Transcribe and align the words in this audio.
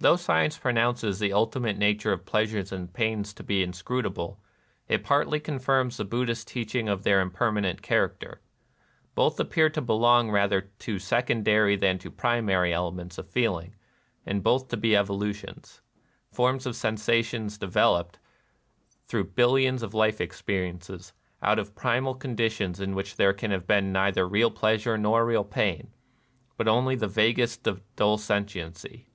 Though 0.00 0.16
science 0.16 0.58
pronounces 0.58 1.20
the 1.20 1.32
ultimate 1.32 1.78
na 1.78 1.92
ture 1.96 2.12
of 2.14 2.26
pleasures 2.26 2.72
and 2.72 2.92
pains 2.92 3.32
to 3.34 3.44
be 3.44 3.62
inscrutable, 3.62 4.40
it 4.88 5.04
partly 5.04 5.38
confirms 5.38 5.96
the 5.98 6.04
Buddhist 6.04 6.48
teaching 6.48 6.88
of 6.88 7.04
their 7.04 7.20
impermanent 7.20 7.80
character. 7.80 8.40
Both 9.14 9.38
appear 9.38 9.70
to 9.70 9.80
belong 9.80 10.32
rather 10.32 10.62
to 10.62 10.98
secondary 10.98 11.76
than 11.76 11.98
to 11.98 12.10
primary 12.10 12.74
elements 12.74 13.18
of 13.18 13.28
feeling, 13.30 13.76
and 14.26 14.42
both 14.42 14.66
to 14.70 14.76
be 14.76 14.96
evolutions,— 14.96 15.80
forms 16.32 16.66
of 16.66 16.74
sensation 16.74 17.46
developed, 17.60 18.18
through 19.06 19.30
bil 19.30 19.52
lions 19.52 19.84
of 19.84 19.94
life 19.94 20.20
experiences, 20.20 21.12
out 21.40 21.60
of 21.60 21.76
primal 21.76 22.16
con 22.16 22.34
ditions 22.34 22.80
in 22.80 22.96
which 22.96 23.14
there 23.14 23.32
can 23.32 23.52
have 23.52 23.68
been 23.68 23.92
neither 23.92 24.26
real 24.26 24.50
pleasure 24.50 24.98
nor 24.98 25.24
real 25.24 25.44
pain, 25.44 25.92
but 26.56 26.66
only 26.66 26.96
the 26.96 27.06
vaguest 27.06 27.68
dull 27.94 28.18
sentiency. 28.18 29.06